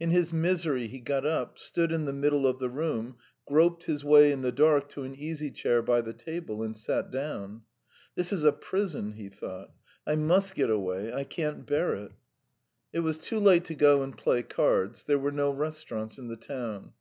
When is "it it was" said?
11.94-13.18